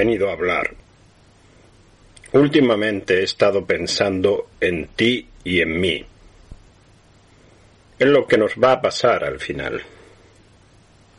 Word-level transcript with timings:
venido 0.00 0.30
a 0.30 0.32
hablar. 0.32 0.74
Últimamente 2.32 3.20
he 3.20 3.22
estado 3.22 3.66
pensando 3.66 4.48
en 4.58 4.86
ti 4.96 5.28
y 5.44 5.60
en 5.60 5.78
mí, 5.78 6.06
en 7.98 8.12
lo 8.14 8.26
que 8.26 8.38
nos 8.38 8.52
va 8.54 8.72
a 8.72 8.80
pasar 8.80 9.24
al 9.24 9.38
final. 9.38 9.82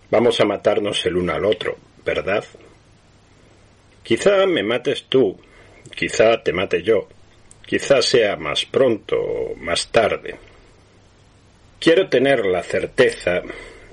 Vamos 0.09 0.41
a 0.41 0.45
matarnos 0.45 1.05
el 1.05 1.15
uno 1.15 1.31
al 1.31 1.45
otro, 1.45 1.77
¿verdad? 2.03 2.43
Quizá 4.01 4.47
me 4.47 4.63
mates 4.63 5.03
tú, 5.03 5.39
quizá 5.95 6.41
te 6.41 6.51
mate 6.51 6.81
yo, 6.81 7.07
quizá 7.63 8.01
sea 8.01 8.35
más 8.35 8.65
pronto 8.65 9.15
o 9.15 9.55
más 9.57 9.89
tarde. 9.89 10.37
Quiero 11.79 12.09
tener 12.09 12.47
la 12.47 12.63
certeza 12.63 13.43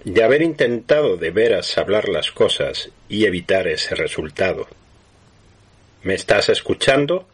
de 0.03 0.25
haber 0.25 0.41
intentado 0.41 1.19
de 1.19 1.31
veras 1.31 1.77
hablar 1.77 2.09
las 2.09 2.31
cosas 2.31 2.91
y 3.07 3.27
evitar 3.27 3.69
ese 3.69 3.95
resultado. 3.95 4.67
¿Me 6.03 6.15
estás 6.15 6.49
escuchando? 6.49 7.27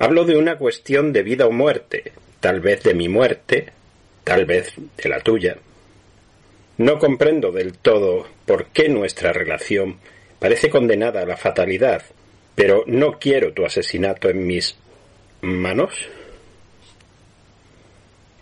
Hablo 0.00 0.24
de 0.24 0.36
una 0.36 0.58
cuestión 0.58 1.12
de 1.12 1.22
vida 1.22 1.46
o 1.46 1.52
muerte, 1.52 2.12
tal 2.40 2.60
vez 2.60 2.82
de 2.82 2.92
mi 2.92 3.08
muerte, 3.08 3.72
tal 4.24 4.46
vez 4.46 4.74
de 4.96 5.08
la 5.08 5.20
tuya. 5.20 5.58
No 6.78 6.98
comprendo 6.98 7.52
del 7.52 7.78
todo 7.78 8.26
por 8.46 8.66
qué 8.66 8.88
nuestra 8.88 9.32
relación 9.32 9.98
parece 10.40 10.70
condenada 10.70 11.22
a 11.22 11.26
la 11.26 11.36
fatalidad, 11.36 12.02
pero 12.56 12.82
no 12.88 13.20
quiero 13.20 13.52
tu 13.52 13.64
asesinato 13.64 14.28
en 14.28 14.44
mis 14.44 14.76
manos. 15.40 15.94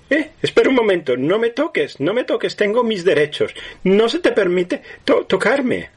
Eh, 0.09 0.31
espera 0.41 0.71
un 0.71 0.77
momento, 0.77 1.19
no 1.19 1.39
me 1.39 1.51
toques, 1.51 2.01
no 2.01 2.15
me 2.15 2.25
toques, 2.25 2.57
tengo 2.57 2.83
mis 2.83 3.05
derechos. 3.05 3.55
No 3.85 4.09
se 4.09 4.21
te 4.21 4.33
permite 4.33 4.81
tocarme. 5.05 5.91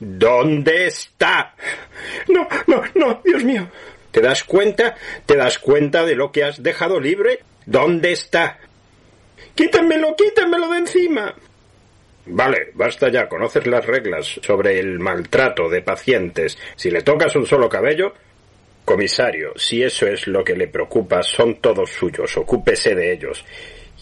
¿Dónde 0.00 0.86
está? 0.86 1.54
No, 2.28 2.48
no, 2.66 2.82
no, 2.94 3.20
Dios 3.22 3.44
mío. 3.44 3.68
¿Te 4.10 4.20
das 4.20 4.44
cuenta? 4.44 4.96
¿Te 5.26 5.36
das 5.36 5.58
cuenta 5.58 6.04
de 6.04 6.16
lo 6.16 6.32
que 6.32 6.42
has 6.42 6.62
dejado 6.62 6.98
libre? 6.98 7.40
¿Dónde 7.66 8.12
está? 8.12 8.58
Quítamelo, 9.54 10.16
quítamelo 10.16 10.68
de 10.70 10.78
encima. 10.78 11.34
Vale, 12.26 12.70
basta 12.74 13.10
ya, 13.10 13.28
conoces 13.28 13.66
las 13.66 13.84
reglas 13.84 14.40
sobre 14.42 14.78
el 14.80 14.98
maltrato 14.98 15.68
de 15.68 15.82
pacientes. 15.82 16.58
Si 16.76 16.90
le 16.90 17.02
tocas 17.02 17.36
un 17.36 17.46
solo 17.46 17.68
cabello, 17.68 18.14
comisario, 18.84 19.52
si 19.56 19.82
eso 19.82 20.06
es 20.06 20.26
lo 20.26 20.42
que 20.42 20.56
le 20.56 20.68
preocupa, 20.68 21.22
son 21.22 21.60
todos 21.60 21.90
suyos, 21.90 22.36
ocúpese 22.36 22.94
de 22.94 23.12
ellos. 23.12 23.44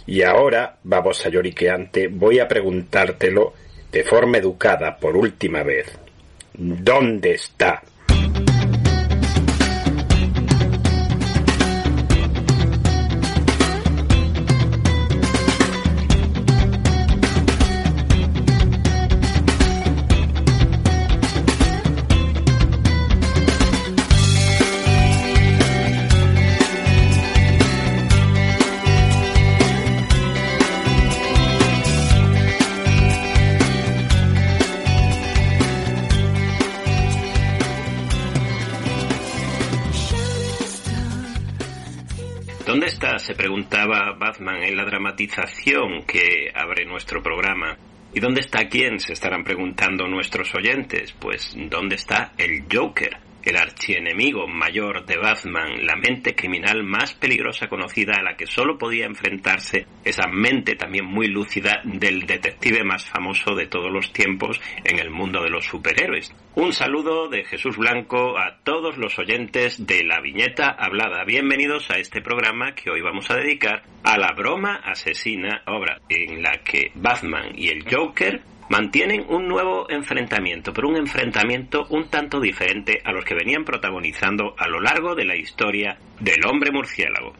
Y 0.06 0.22
ahora, 0.22 0.78
babosa 0.84 1.28
lloriqueante, 1.28 2.08
voy 2.08 2.38
a 2.38 2.48
preguntártelo 2.48 3.52
de 3.92 4.04
forma 4.04 4.38
educada 4.38 4.96
por 4.96 5.16
última 5.16 5.62
vez. 5.62 5.86
¿Dónde 6.54 7.32
está? 7.32 7.82
En 44.40 44.76
la 44.76 44.84
dramatización 44.84 46.04
que 46.06 46.50
abre 46.54 46.84
nuestro 46.86 47.22
programa. 47.22 47.76
¿Y 48.14 48.20
dónde 48.20 48.40
está 48.40 48.68
quién? 48.68 49.00
Se 49.00 49.12
estarán 49.12 49.44
preguntando 49.44 50.06
nuestros 50.06 50.54
oyentes. 50.54 51.12
Pues, 51.12 51.54
¿dónde 51.56 51.96
está 51.96 52.32
el 52.38 52.64
Joker? 52.72 53.27
El 53.44 53.56
archienemigo 53.56 54.46
mayor 54.46 55.04
de 55.06 55.16
Batman, 55.16 55.86
la 55.86 55.96
mente 55.96 56.34
criminal 56.34 56.82
más 56.84 57.14
peligrosa 57.14 57.68
conocida 57.68 58.14
a 58.16 58.22
la 58.22 58.36
que 58.36 58.46
solo 58.46 58.78
podía 58.78 59.06
enfrentarse 59.06 59.86
esa 60.04 60.28
mente 60.28 60.74
también 60.74 61.06
muy 61.06 61.28
lúcida 61.28 61.80
del 61.84 62.26
detective 62.26 62.84
más 62.84 63.04
famoso 63.04 63.54
de 63.54 63.66
todos 63.66 63.90
los 63.90 64.12
tiempos 64.12 64.60
en 64.84 64.98
el 64.98 65.10
mundo 65.10 65.42
de 65.42 65.50
los 65.50 65.64
superhéroes. 65.64 66.32
Un 66.54 66.72
saludo 66.72 67.28
de 67.28 67.44
Jesús 67.44 67.76
Blanco 67.76 68.38
a 68.38 68.58
todos 68.64 68.96
los 68.96 69.18
oyentes 69.18 69.86
de 69.86 70.04
la 70.04 70.20
viñeta 70.20 70.70
hablada. 70.70 71.24
Bienvenidos 71.24 71.90
a 71.90 71.98
este 71.98 72.20
programa 72.20 72.74
que 72.74 72.90
hoy 72.90 73.00
vamos 73.00 73.30
a 73.30 73.36
dedicar 73.36 73.82
a 74.02 74.18
la 74.18 74.32
broma 74.32 74.80
asesina, 74.84 75.62
obra 75.66 76.00
en 76.08 76.42
la 76.42 76.58
que 76.64 76.90
Batman 76.94 77.52
y 77.54 77.68
el 77.68 77.84
Joker 77.88 78.42
mantienen 78.68 79.24
un 79.28 79.48
nuevo 79.48 79.88
enfrentamiento, 79.90 80.72
pero 80.72 80.88
un 80.88 80.96
enfrentamiento 80.96 81.86
un 81.90 82.08
tanto 82.08 82.40
diferente 82.40 83.00
a 83.04 83.12
los 83.12 83.24
que 83.24 83.34
venían 83.34 83.64
protagonizando 83.64 84.54
a 84.58 84.68
lo 84.68 84.80
largo 84.80 85.14
de 85.14 85.24
la 85.24 85.36
historia 85.36 85.98
del 86.20 86.44
hombre 86.46 86.70
murciélago. 86.70 87.34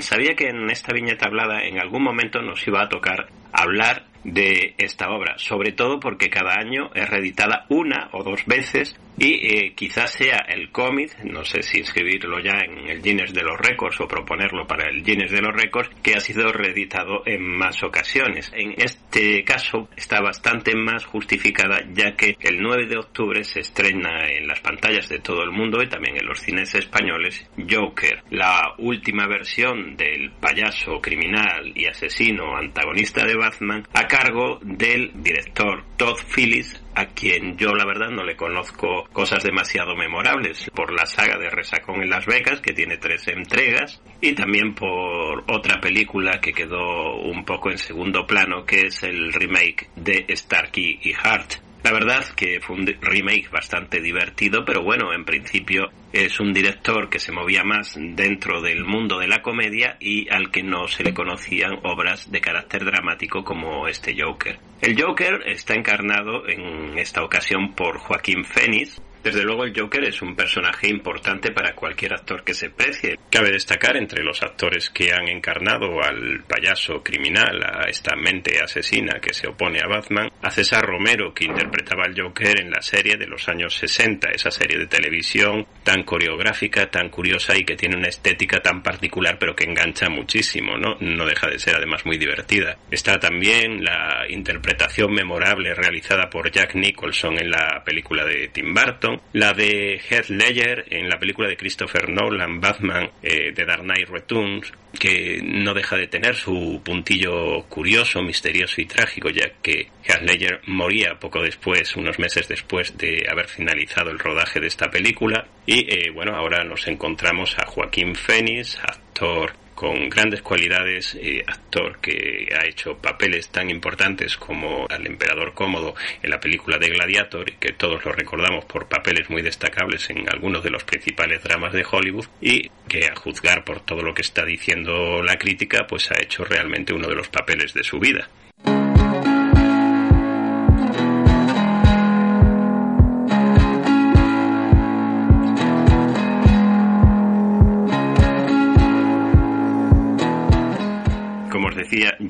Sabía 0.00 0.34
que 0.34 0.48
en 0.48 0.68
esta 0.68 0.92
viñeta 0.92 1.26
hablada 1.26 1.62
en 1.62 1.78
algún 1.78 2.02
momento 2.02 2.42
nos 2.42 2.66
iba 2.66 2.82
a 2.82 2.88
tocar 2.88 3.28
hablar 3.52 4.04
de 4.24 4.74
esta 4.78 5.10
obra, 5.10 5.34
sobre 5.38 5.72
todo 5.72 5.98
porque 5.98 6.30
cada 6.30 6.58
año 6.58 6.90
es 6.94 7.08
reeditada 7.08 7.66
una 7.68 8.08
o 8.12 8.22
dos 8.22 8.44
veces 8.46 8.96
y 9.18 9.46
eh, 9.46 9.72
quizás 9.74 10.12
sea 10.12 10.38
el 10.48 10.70
cómic, 10.70 11.18
no 11.24 11.44
sé 11.44 11.62
si 11.62 11.78
inscribirlo 11.78 12.40
ya 12.40 12.58
en 12.64 12.88
el 12.88 13.02
Guinness 13.02 13.32
de 13.32 13.42
los 13.42 13.58
Récords 13.58 14.00
o 14.00 14.08
proponerlo 14.08 14.66
para 14.66 14.88
el 14.88 15.02
Guinness 15.02 15.30
de 15.30 15.42
los 15.42 15.54
Récords, 15.54 15.90
que 16.02 16.14
ha 16.14 16.20
sido 16.20 16.52
reeditado 16.52 17.22
en 17.26 17.42
más 17.42 17.82
ocasiones. 17.82 18.50
En 18.54 18.74
este 18.76 19.44
caso 19.44 19.88
está 19.96 20.20
bastante 20.20 20.74
más 20.74 21.04
justificada 21.04 21.82
ya 21.92 22.16
que 22.16 22.36
el 22.40 22.60
9 22.60 22.86
de 22.86 22.98
octubre 22.98 23.44
se 23.44 23.60
estrena 23.60 24.28
en 24.28 24.46
las 24.46 24.60
pantallas 24.60 25.08
de 25.08 25.18
todo 25.18 25.42
el 25.42 25.50
mundo 25.50 25.82
y 25.82 25.88
también 25.88 26.16
en 26.16 26.26
los 26.26 26.40
cines 26.40 26.74
españoles 26.74 27.46
Joker, 27.68 28.22
la 28.30 28.74
última 28.78 29.26
versión 29.26 29.96
del 29.96 30.30
payaso 30.32 31.00
criminal 31.00 31.72
y 31.74 31.86
asesino 31.86 32.56
antagonista 32.56 33.24
de 33.24 33.36
Batman 33.36 33.86
a 33.92 34.06
cargo 34.06 34.58
del 34.62 35.12
director 35.22 35.84
Todd 35.96 36.18
Phillips 36.34 36.81
a 36.94 37.06
quien 37.06 37.56
yo 37.56 37.74
la 37.74 37.84
verdad 37.84 38.10
no 38.10 38.24
le 38.24 38.36
conozco 38.36 39.04
cosas 39.12 39.42
demasiado 39.42 39.96
memorables. 39.96 40.70
Por 40.74 40.92
la 40.92 41.06
saga 41.06 41.38
de 41.38 41.50
Resacón 41.50 42.02
en 42.02 42.10
Las 42.10 42.26
Vegas 42.26 42.60
que 42.60 42.72
tiene 42.72 42.98
tres 42.98 43.26
entregas 43.28 44.00
y 44.20 44.32
también 44.34 44.74
por 44.74 45.44
otra 45.48 45.80
película 45.80 46.40
que 46.40 46.52
quedó 46.52 47.16
un 47.16 47.44
poco 47.44 47.70
en 47.70 47.78
segundo 47.78 48.26
plano 48.26 48.64
que 48.64 48.82
es 48.82 49.02
el 49.02 49.32
remake 49.32 49.90
de 49.96 50.26
Starkey 50.36 51.00
y 51.02 51.12
Hart 51.12 51.54
la 51.82 51.92
verdad 51.92 52.24
que 52.36 52.60
fue 52.60 52.76
un 52.76 52.86
remake 52.86 53.48
bastante 53.50 54.00
divertido, 54.00 54.64
pero 54.64 54.82
bueno, 54.82 55.12
en 55.12 55.24
principio 55.24 55.90
es 56.12 56.38
un 56.38 56.52
director 56.52 57.08
que 57.08 57.18
se 57.18 57.32
movía 57.32 57.64
más 57.64 57.96
dentro 57.98 58.60
del 58.60 58.84
mundo 58.84 59.18
de 59.18 59.26
la 59.26 59.42
comedia 59.42 59.96
y 59.98 60.28
al 60.30 60.50
que 60.50 60.62
no 60.62 60.86
se 60.86 61.02
le 61.02 61.14
conocían 61.14 61.78
obras 61.82 62.30
de 62.30 62.40
carácter 62.40 62.84
dramático 62.84 63.44
como 63.44 63.88
este 63.88 64.14
Joker. 64.16 64.58
El 64.80 65.00
Joker 65.00 65.42
está 65.46 65.74
encarnado 65.74 66.48
en 66.48 66.98
esta 66.98 67.24
ocasión 67.24 67.74
por 67.74 67.98
Joaquín 67.98 68.44
Phoenix, 68.44 69.00
desde 69.22 69.44
luego 69.44 69.64
el 69.64 69.78
Joker 69.78 70.04
es 70.04 70.20
un 70.22 70.34
personaje 70.34 70.88
importante 70.88 71.52
para 71.52 71.74
cualquier 71.74 72.14
actor 72.14 72.42
que 72.42 72.54
se 72.54 72.70
precie. 72.70 73.18
Cabe 73.30 73.52
destacar 73.52 73.96
entre 73.96 74.24
los 74.24 74.42
actores 74.42 74.90
que 74.90 75.12
han 75.12 75.28
encarnado 75.28 76.02
al 76.02 76.44
payaso 76.44 77.02
criminal, 77.02 77.62
a 77.62 77.88
esta 77.88 78.16
mente 78.16 78.60
asesina 78.60 79.20
que 79.20 79.32
se 79.32 79.48
opone 79.48 79.80
a 79.80 79.88
Batman, 79.88 80.30
a 80.42 80.50
César 80.50 80.84
Romero 80.84 81.32
que 81.32 81.44
interpretaba 81.44 82.04
al 82.04 82.20
Joker 82.20 82.60
en 82.60 82.70
la 82.70 82.82
serie 82.82 83.16
de 83.16 83.26
los 83.26 83.48
años 83.48 83.74
60, 83.76 84.30
esa 84.30 84.50
serie 84.50 84.78
de 84.78 84.86
televisión 84.86 85.66
tan 85.82 86.04
coreográfica, 86.04 86.90
tan 86.90 87.08
curiosa 87.08 87.56
y 87.56 87.64
que 87.64 87.76
tiene 87.76 87.96
una 87.96 88.08
estética 88.08 88.60
tan 88.60 88.82
particular 88.82 89.38
pero 89.38 89.54
que 89.54 89.64
engancha 89.64 90.08
muchísimo, 90.08 90.76
¿no? 90.76 90.96
No 91.00 91.26
deja 91.26 91.48
de 91.48 91.58
ser 91.58 91.76
además 91.76 92.04
muy 92.06 92.18
divertida. 92.18 92.76
Está 92.90 93.18
también 93.18 93.84
la 93.84 94.24
interpretación 94.28 95.12
memorable 95.12 95.74
realizada 95.74 96.28
por 96.30 96.50
Jack 96.50 96.74
Nicholson 96.74 97.38
en 97.38 97.50
la 97.50 97.82
película 97.84 98.24
de 98.24 98.48
Tim 98.48 98.74
Burton, 98.74 99.20
la 99.32 99.52
de 99.52 100.00
Heath 100.08 100.28
Ledger 100.28 100.86
en 100.90 101.08
la 101.08 101.18
película 101.18 101.48
de 101.48 101.56
Christopher 101.56 102.08
Nolan, 102.08 102.60
Batman, 102.60 103.10
eh, 103.22 103.52
de 103.52 103.64
Dark 103.64 103.82
Knight 103.82 104.08
Returns, 104.08 104.72
que 104.98 105.40
no 105.42 105.74
deja 105.74 105.96
de 105.96 106.06
tener 106.06 106.34
su 106.34 106.80
puntillo 106.84 107.64
curioso, 107.68 108.22
misterioso 108.22 108.80
y 108.80 108.86
trágico, 108.86 109.30
ya 109.30 109.50
que 109.62 109.88
Heath 110.04 110.22
Ledger 110.22 110.60
moría 110.66 111.18
poco 111.18 111.42
después, 111.42 111.96
unos 111.96 112.18
meses 112.18 112.48
después 112.48 112.96
de 112.96 113.26
haber 113.30 113.48
finalizado 113.48 114.10
el 114.10 114.18
rodaje 114.18 114.60
de 114.60 114.66
esta 114.66 114.90
película. 114.90 115.46
Y 115.66 115.80
eh, 115.92 116.10
bueno, 116.12 116.36
ahora 116.36 116.64
nos 116.64 116.86
encontramos 116.88 117.56
a 117.58 117.66
Joaquín 117.66 118.14
Phoenix, 118.14 118.78
actor 118.78 119.61
con 119.82 120.08
grandes 120.08 120.42
cualidades, 120.42 121.16
eh, 121.20 121.42
actor 121.44 121.98
que 122.00 122.48
ha 122.56 122.64
hecho 122.66 122.98
papeles 122.98 123.48
tan 123.48 123.68
importantes 123.68 124.36
como 124.36 124.86
al 124.88 125.04
emperador 125.04 125.54
cómodo 125.54 125.96
en 126.22 126.30
la 126.30 126.38
película 126.38 126.78
de 126.78 126.90
Gladiator 126.90 127.50
y 127.50 127.54
que 127.54 127.72
todos 127.72 128.04
lo 128.04 128.12
recordamos 128.12 128.64
por 128.66 128.86
papeles 128.86 129.28
muy 129.28 129.42
destacables 129.42 130.08
en 130.10 130.28
algunos 130.28 130.62
de 130.62 130.70
los 130.70 130.84
principales 130.84 131.42
dramas 131.42 131.72
de 131.72 131.84
Hollywood 131.84 132.26
y 132.40 132.70
que 132.86 133.06
a 133.06 133.16
juzgar 133.16 133.64
por 133.64 133.80
todo 133.80 134.02
lo 134.02 134.14
que 134.14 134.22
está 134.22 134.44
diciendo 134.44 135.20
la 135.20 135.36
crítica 135.36 135.84
pues 135.88 136.12
ha 136.12 136.22
hecho 136.22 136.44
realmente 136.44 136.94
uno 136.94 137.08
de 137.08 137.16
los 137.16 137.28
papeles 137.28 137.74
de 137.74 137.82
su 137.82 137.98
vida. 137.98 138.28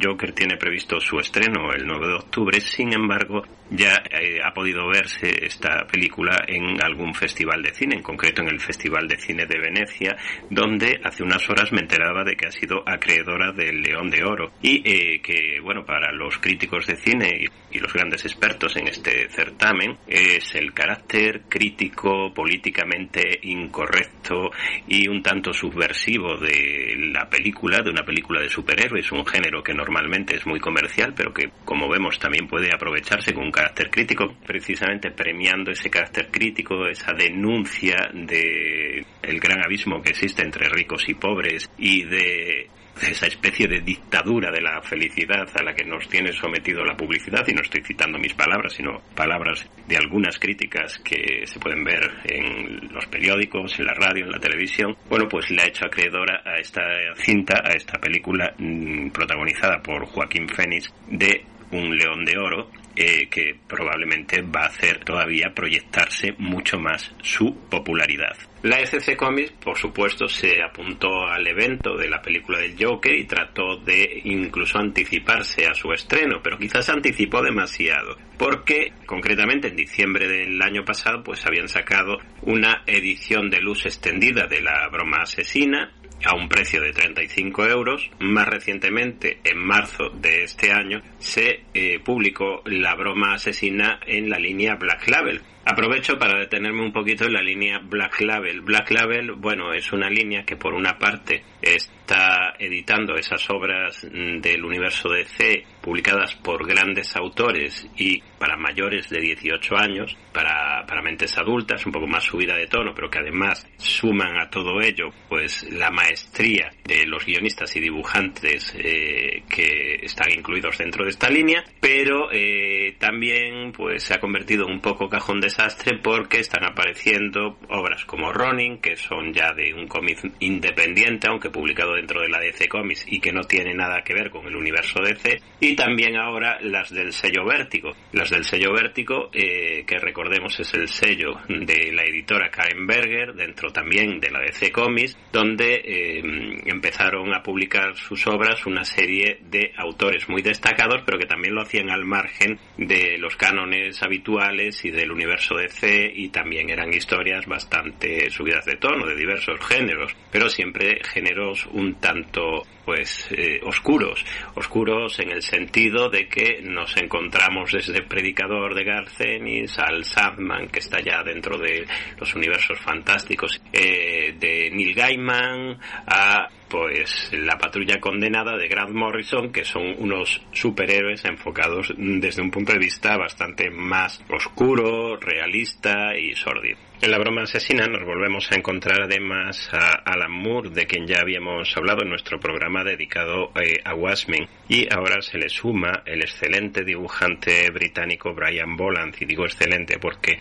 Joker 0.03 0.33
tiene 0.33 0.57
previsto 0.57 1.01
su 1.01 1.19
estreno 1.19 1.73
el 1.73 1.87
9 1.87 2.07
de 2.07 2.15
octubre, 2.15 2.61
sin 2.61 2.93
embargo, 2.93 3.43
ya 3.71 4.03
eh, 4.11 4.41
ha 4.43 4.53
podido 4.53 4.87
verse 4.89 5.45
esta 5.45 5.87
película 5.87 6.45
en 6.47 6.83
algún 6.83 7.15
festival 7.15 7.63
de 7.63 7.73
cine, 7.73 7.97
en 7.97 8.03
concreto 8.03 8.43
en 8.43 8.49
el 8.49 8.61
Festival 8.61 9.09
de 9.09 9.19
Cine 9.19 9.47
de 9.47 9.59
Venecia, 9.59 10.17
donde 10.51 11.01
hace 11.03 11.23
unas 11.23 11.49
horas 11.49 11.73
me 11.73 11.81
enteraba 11.81 12.25
de 12.25 12.37
que 12.37 12.47
ha 12.47 12.53
sido 12.53 12.83
acreedora 12.87 13.53
del 13.53 13.81
León 13.81 14.11
de 14.11 14.25
Oro 14.25 14.53
y 14.63 14.83
eh, 14.85 15.21
que, 15.23 15.61
bueno, 15.63 15.85
para 15.85 16.13
los 16.13 16.39
críticos 16.39 16.87
de 16.87 16.97
cine 16.97 17.47
y 17.71 17.79
los 17.79 17.93
grandes 17.93 18.25
expertos 18.25 18.77
en 18.77 18.89
este 18.89 19.29
certamen 19.31 19.97
es 20.07 20.55
el 20.55 20.73
carácter 20.73 21.43
crítico, 21.49 22.33
políticamente 22.35 23.39
incorrecto 23.43 24.51
y 24.87 25.09
un 25.09 25.23
tanto 25.23 25.53
subversivo 25.53 26.37
de 26.37 26.95
la 27.13 27.29
película, 27.29 27.81
de 27.83 27.91
una 27.91 28.05
película 28.05 28.41
de 28.41 28.49
superhéroes, 28.49 29.11
un 29.13 29.25
género 29.33 29.63
que 29.63 29.73
normalmente 29.73 30.37
es 30.37 30.47
muy 30.47 30.61
comercial, 30.61 31.15
pero 31.17 31.33
que, 31.33 31.51
como 31.65 31.89
vemos, 31.89 32.19
también 32.19 32.47
puede 32.47 32.69
aprovecharse 32.73 33.33
con 33.33 33.45
un 33.45 33.51
carácter 33.51 33.91
crítico, 33.91 34.37
precisamente 34.47 35.11
premiando 35.11 35.71
ese 35.71 35.91
carácter 35.91 36.29
crítico, 36.31 36.87
esa 36.87 37.13
denuncia 37.13 37.97
de 38.13 39.05
el 39.23 39.41
gran 39.41 39.65
abismo 39.65 40.03
que 40.03 40.11
existe 40.11 40.43
entre 40.43 40.69
ricos 40.69 41.09
y 41.09 41.15
pobres 41.15 41.71
y 41.79 42.05
de 42.05 42.69
esa 43.11 43.27
especie 43.27 43.67
de 43.67 43.81
dictadura 43.81 44.51
de 44.51 44.61
la 44.61 44.81
felicidad 44.83 45.49
a 45.55 45.63
la 45.63 45.75
que 45.75 45.85
nos 45.85 46.09
tiene 46.09 46.33
sometido 46.33 46.85
la 46.85 46.97
publicidad, 46.97 47.47
y 47.47 47.53
no 47.53 47.63
estoy 47.63 47.83
citando 47.83 48.19
mis 48.19 48.35
palabras, 48.35 48.73
sino 48.75 49.01
palabras 49.15 49.69
de 49.87 49.97
algunas 49.97 50.39
críticas 50.39 50.99
que 50.99 51.47
se 51.47 51.59
pueden 51.59 51.85
ver 51.85 52.11
en 52.25 52.93
los 52.93 53.07
periódicos, 53.07 53.79
en 53.79 53.87
la 53.87 53.95
radio, 53.95 54.25
en 54.25 54.33
la 54.33 54.39
televisión, 54.39 54.97
bueno, 55.09 55.29
pues 55.29 55.51
le 55.51 55.63
ha 55.63 55.67
hecho 55.67 55.87
acreedora 55.87 56.43
a 56.45 56.59
esta 56.59 56.83
cinta, 57.17 57.63
a 57.65 57.73
esta 57.73 57.99
película 57.99 58.55
mm, 58.59 59.11
protagonizada 59.11 59.83
por 59.83 60.07
Joaquín 60.07 60.49
Fénix 60.49 60.93
de 61.09 61.45
Un 61.71 61.97
León 61.97 62.25
de 62.25 62.39
Oro, 62.39 62.71
eh, 62.95 63.29
que 63.29 63.57
probablemente 63.67 64.43
va 64.43 64.63
a 64.63 64.67
hacer 64.67 65.05
todavía 65.05 65.53
proyectarse 65.55 66.35
mucho 66.39 66.79
más 66.79 67.11
su 67.23 67.55
popularidad. 67.69 68.37
La 68.63 68.79
ECC 68.81 69.17
Comics, 69.17 69.51
por 69.53 69.77
supuesto, 69.77 70.29
se 70.29 70.63
apuntó 70.63 71.27
al 71.27 71.45
evento 71.49 71.97
de 71.97 72.09
la 72.09 72.23
película 72.23 72.59
del 72.61 72.77
Joker 72.79 73.13
y 73.13 73.25
trató 73.25 73.77
de 73.79 74.21
incluso 74.25 74.79
anticiparse 74.79 75.67
a 75.67 75.75
su 75.75 75.91
estreno, 75.93 76.41
pero 76.45 76.59
quizás 76.59 76.89
anticipó 76.89 77.43
demasiado, 77.43 78.17
porque 78.39 78.93
concretamente 79.05 79.69
en 79.69 79.77
diciembre 79.77 80.29
del 80.29 80.63
año 80.63 80.85
pasado 80.85 81.25
pues 81.25 81.45
habían 81.45 81.69
sacado 81.69 82.19
una 82.43 82.85
edición 82.87 83.51
de 83.51 83.61
luz 83.61 83.85
extendida 83.85 84.47
de 84.47 84.61
la 84.61 84.89
broma 84.91 85.23
asesina 85.23 85.93
a 86.25 86.35
un 86.35 86.49
precio 86.49 86.81
de 86.81 86.93
35 86.93 87.67
euros. 87.67 88.11
Más 88.21 88.49
recientemente, 88.49 89.41
en 89.45 89.59
marzo 89.59 90.11
de 90.11 90.45
este 90.45 90.73
año, 90.73 91.03
se 91.19 91.65
eh, 91.75 92.01
publicó 92.05 92.63
la 92.67 92.95
broma 92.95 93.35
asesina 93.35 94.01
en 94.07 94.31
la 94.31 94.39
línea 94.39 94.77
Black 94.77 95.09
Label, 95.09 95.43
Aprovecho 95.65 96.19
para 96.19 96.41
detenerme 96.41 96.83
un 96.83 96.93
poquito 96.93 97.25
en 97.25 97.35
la 97.35 97.41
línea 97.41 97.79
Black 97.79 98.21
Label. 98.21 98.63
Black 98.63 98.91
Label, 98.91 99.33
bueno, 99.33 99.73
es 99.73 99.93
una 99.93 100.11
línea 100.11 100.45
que 100.45 100.57
por 100.57 100.75
una 100.75 100.99
parte 100.99 101.45
está 101.61 102.55
editando 102.59 103.15
esas 103.15 103.49
obras 103.49 104.05
mm, 104.05 104.41
del 104.41 104.65
universo 104.65 105.09
DC 105.11 105.65
publicadas 105.83 106.35
por 106.37 106.67
grandes 106.67 107.15
autores 107.17 107.87
y 107.97 108.23
para 108.39 108.57
mayores 108.57 109.09
de 109.09 109.21
18 109.21 109.77
años, 109.77 110.17
para, 110.33 110.85
para 110.87 111.03
mentes 111.03 111.37
adultas, 111.39 111.85
un 111.87 111.93
poco 111.93 112.07
más 112.07 112.25
subida 112.25 112.57
de 112.57 112.67
tono, 112.67 112.93
pero 112.95 113.11
que 113.11 113.19
además 113.19 113.67
suman 113.77 114.41
a 114.41 114.51
todo 114.51 114.81
ello 114.81 115.11
pues 115.29 115.65
la 115.71 115.91
maestría 115.91 116.71
de 116.85 117.07
los 117.07 117.25
guionistas 117.25 117.77
y 117.77 117.81
dibujantes 117.81 118.75
eh, 118.77 119.43
que 119.49 120.01
están 120.03 120.33
incluidos 120.33 120.79
dentro 120.79 121.05
de 121.05 121.11
esta 121.11 121.29
línea, 121.29 121.63
pero 121.81 122.31
eh, 122.33 122.97
también 122.99 123.73
pues 123.73 124.05
se 124.05 124.15
ha 124.15 124.21
convertido 124.21 124.67
un 124.67 124.81
poco 124.81 125.09
cajón 125.09 125.41
de 125.41 125.51
desastre 125.53 125.99
porque 126.03 126.41
están 126.41 126.65
apareciendo 126.65 127.59
obras 127.69 128.07
como 128.07 128.33
Ronin, 128.33 128.79
que 128.79 128.97
son 128.97 129.35
ya 129.35 129.53
de 129.53 129.75
un 129.75 129.87
cómic 129.87 130.19
independiente, 130.41 131.29
aunque 131.29 131.51
publicado 131.51 131.95
dentro 131.95 132.23
de 132.23 132.31
la 132.31 132.41
DC 132.41 132.69
Comics 132.69 133.05
y 133.07 133.21
que 133.21 133.33
no 133.33 133.43
tiene 133.43 133.75
nada 133.75 134.03
que 134.03 134.15
ver 134.15 134.31
con 134.31 134.47
el 134.47 134.57
universo 134.57 135.01
DC, 135.03 135.43
y 135.61 135.72
también 135.75 136.17
ahora 136.17 136.59
las 136.61 136.91
del 136.91 137.13
sello 137.13 137.45
Vértigo. 137.45 137.93
Las 138.13 138.31
del 138.31 138.45
sello 138.45 138.73
Vértigo, 138.73 139.31
eh, 139.33 139.85
que 139.87 139.99
recordemos 139.99 140.59
es 140.61 140.73
el 140.75 140.89
sello 140.89 141.41
de 141.49 141.93
la 141.93 142.05
editora 142.05 142.51
Karen 142.51 142.87
Berger, 142.87 143.35
dentro 143.35 143.71
también 143.71 144.21
de 144.21 144.31
la 144.31 144.41
DC 144.41 144.71
Comics, 144.71 145.17
donde 145.33 145.75
eh, 145.85 146.23
empezaron 146.67 147.35
a 147.35 147.43
publicar 147.43 147.97
sus 147.97 148.27
obras 148.27 148.67
una 148.67 148.85
serie 148.85 149.39
de 149.43 149.73
autores 149.77 150.29
muy 150.29 150.43
destacados, 150.43 151.03
pero 151.05 151.19
que 151.19 151.27
también 151.27 151.55
lo 151.55 151.63
hacían 151.63 151.91
al 151.91 152.05
margen 152.05 152.59
de 152.77 153.19
los 153.19 153.37
cánones 153.37 154.03
habituales 154.03 154.85
y 154.85 154.91
del 154.91 155.13
universo 155.13 155.55
DC 155.57 156.13
y 156.15 156.29
también 156.29 156.71
eran 156.71 156.93
historias 156.93 157.47
bastante 157.47 158.31
subidas 158.31 158.65
de 158.65 158.77
tono, 158.77 159.07
de 159.07 159.17
diversos 159.17 159.59
géneros, 159.67 160.15
pero 160.31 160.49
siempre 160.49 161.01
géneros 161.05 161.67
un 161.73 161.95
tanto 161.95 162.63
pues 162.85 163.29
eh, 163.31 163.61
oscuros, 163.65 164.25
oscuros 164.55 165.19
en 165.21 165.31
el 165.31 165.43
sentido 165.43 165.62
de 166.09 166.29
que 166.29 166.61
nos 166.63 166.97
encontramos 166.97 167.73
desde 167.73 168.03
Predicador 168.03 168.75
de 168.75 168.85
Garcenis 168.85 169.79
al 169.79 170.05
Sandman 170.05 170.69
que 170.69 170.81
está 170.81 171.01
ya 171.01 171.23
dentro 171.23 171.59
de 171.59 171.87
los 172.19 172.35
universos 172.35 172.79
fantásticos 172.81 173.61
eh, 173.73 174.35
de 174.39 174.71
Neil 174.71 174.95
Gaiman 174.95 175.79
a 176.07 176.49
pues 176.73 177.29
la 177.33 177.59
patrulla 177.59 178.01
condenada 178.01 178.57
de 178.57 178.67
Grant 178.67 178.95
Morrison 178.95 179.53
que 179.53 179.63
son 179.63 179.95
unos 179.99 180.41
superhéroes 180.53 181.23
enfocados 181.27 181.93
desde 181.99 182.41
un 182.41 182.51
punto 182.51 182.73
de 182.73 182.79
vista 182.79 183.19
bastante 183.19 183.71
más 183.71 184.25
oscuro, 184.31 185.19
realista 185.19 186.17
y 186.17 186.35
sórdido. 186.35 186.79
En 187.03 187.11
la 187.11 187.19
broma 187.19 187.43
asesina 187.43 187.87
nos 187.89 188.07
volvemos 188.07 188.51
a 188.51 188.55
encontrar 188.55 189.03
además 189.03 189.69
a 189.75 190.01
Alan 190.03 190.33
Moore, 190.33 190.71
de 190.71 190.87
quien 190.87 191.07
ya 191.07 191.21
habíamos 191.21 191.77
hablado 191.77 192.05
en 192.05 192.09
nuestro 192.09 192.41
programa 192.41 192.85
dedicado 192.85 193.53
eh, 193.61 193.83
a 193.85 193.95
Wasming, 193.95 194.49
y 194.71 194.91
ahora 194.91 195.21
se 195.21 195.37
le 195.37 195.51
suma 195.51 196.03
el 196.07 196.23
excelente 196.23 196.85
dibujante 196.87 197.69
británico 197.71 198.33
Brian 198.33 198.79
Boland, 198.79 199.15
y 199.21 199.27
digo 199.27 199.45
excelente 199.45 199.99
porque 199.99 200.41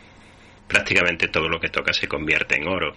prácticamente 0.65 1.27
todo 1.27 1.49
lo 1.49 1.59
que 1.59 1.67
toca 1.67 1.91
se 1.91 2.07
convierte 2.07 2.55
en 2.55 2.69
oro 2.69 2.95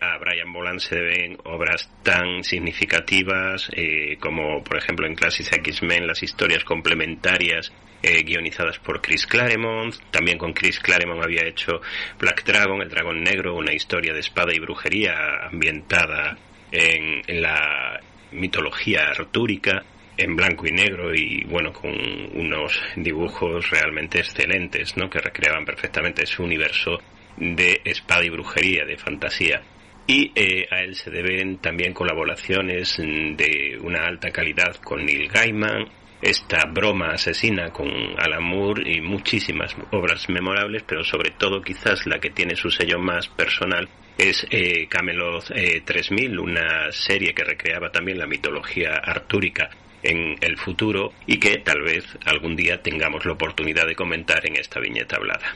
a 0.00 0.16
Brian 0.18 0.50
Boland 0.52 0.80
se 0.80 0.96
deben 0.96 1.36
obras 1.44 1.90
tan 2.02 2.42
significativas 2.42 3.70
eh, 3.76 4.16
como 4.18 4.64
por 4.64 4.78
ejemplo 4.78 5.06
en 5.06 5.14
Classics 5.14 5.52
X-Men 5.52 6.06
las 6.06 6.22
historias 6.22 6.64
complementarias 6.64 7.70
eh, 8.02 8.22
guionizadas 8.22 8.78
por 8.78 9.02
Chris 9.02 9.26
Claremont. 9.26 9.94
También 10.10 10.38
con 10.38 10.54
Chris 10.54 10.80
Claremont 10.80 11.22
había 11.22 11.46
hecho 11.46 11.82
Black 12.18 12.44
Dragon, 12.44 12.80
el 12.80 12.88
dragón 12.88 13.22
negro, 13.22 13.54
una 13.54 13.74
historia 13.74 14.14
de 14.14 14.20
espada 14.20 14.54
y 14.54 14.58
brujería 14.58 15.12
ambientada 15.50 16.38
en, 16.72 17.22
la 17.42 18.00
mitología 18.32 19.10
artúrica 19.10 19.84
en 20.16 20.34
blanco 20.34 20.66
y 20.66 20.72
negro 20.72 21.14
y 21.14 21.44
bueno 21.44 21.72
con 21.72 21.90
unos 21.90 22.80
dibujos 22.96 23.68
realmente 23.70 24.18
excelentes 24.20 24.96
¿no? 24.96 25.10
que 25.10 25.18
recreaban 25.18 25.64
perfectamente 25.64 26.24
su 26.26 26.44
universo 26.44 26.98
de 27.36 27.80
espada 27.84 28.24
y 28.24 28.30
brujería 28.30 28.84
de 28.84 28.96
fantasía 28.96 29.62
y 30.10 30.32
eh, 30.34 30.66
a 30.72 30.80
él 30.80 30.96
se 30.96 31.08
deben 31.08 31.58
también 31.58 31.94
colaboraciones 31.94 32.96
de 32.96 33.78
una 33.80 34.06
alta 34.08 34.30
calidad 34.32 34.74
con 34.82 35.04
Neil 35.04 35.28
Gaiman 35.28 35.86
esta 36.20 36.66
broma 36.66 37.12
asesina 37.12 37.70
con 37.70 37.88
Alan 38.18 38.42
Moore 38.42 38.82
y 38.92 39.00
muchísimas 39.00 39.74
obras 39.92 40.28
memorables, 40.28 40.82
pero 40.82 41.04
sobre 41.04 41.30
todo 41.30 41.62
quizás 41.62 42.06
la 42.06 42.18
que 42.18 42.30
tiene 42.30 42.56
su 42.56 42.70
sello 42.70 42.98
más 42.98 43.28
personal 43.28 43.88
es 44.18 44.44
eh, 44.50 44.88
Camelot 44.88 45.44
3000, 45.84 46.34
eh, 46.34 46.38
una 46.38 46.90
serie 46.90 47.32
que 47.32 47.44
recreaba 47.44 47.92
también 47.92 48.18
la 48.18 48.26
mitología 48.26 48.96
artúrica 48.96 49.70
en 50.02 50.34
el 50.40 50.58
futuro 50.58 51.12
y 51.24 51.38
que 51.38 51.58
tal 51.58 51.82
vez 51.82 52.04
algún 52.26 52.56
día 52.56 52.82
tengamos 52.82 53.24
la 53.24 53.32
oportunidad 53.32 53.86
de 53.86 53.94
comentar 53.94 54.44
en 54.44 54.56
esta 54.56 54.80
viñeta 54.80 55.16
hablada. 55.16 55.54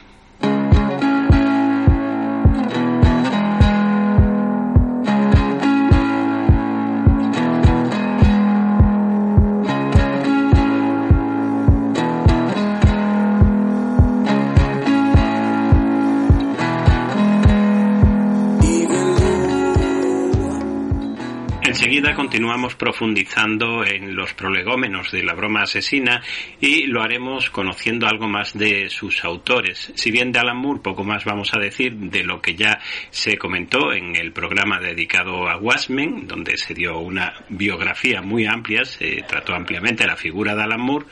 Continuamos 22.34 22.74
profundizando 22.74 23.84
en 23.84 24.16
los 24.16 24.34
prolegómenos 24.34 25.12
de 25.12 25.22
la 25.22 25.34
broma 25.34 25.62
asesina 25.62 26.20
y 26.60 26.84
lo 26.86 27.00
haremos 27.00 27.48
conociendo 27.48 28.08
algo 28.08 28.26
más 28.26 28.58
de 28.58 28.90
sus 28.90 29.24
autores. 29.24 29.92
Si 29.94 30.10
bien 30.10 30.32
de 30.32 30.40
Alan 30.40 30.56
Moore 30.56 30.80
poco 30.82 31.04
más 31.04 31.24
vamos 31.24 31.54
a 31.54 31.60
decir 31.60 31.94
de 31.94 32.24
lo 32.24 32.42
que 32.42 32.56
ya 32.56 32.80
se 33.10 33.38
comentó 33.38 33.92
en 33.92 34.16
el 34.16 34.32
programa 34.32 34.80
dedicado 34.80 35.48
a 35.48 35.58
Wasman, 35.58 36.26
donde 36.26 36.56
se 36.56 36.74
dio 36.74 36.98
una 36.98 37.34
biografía 37.50 38.20
muy 38.20 38.46
amplia, 38.46 38.84
se 38.84 39.22
trató 39.28 39.54
ampliamente 39.54 40.04
la 40.04 40.16
figura 40.16 40.56
de 40.56 40.62
Alan 40.64 40.80
Moore 40.80 41.06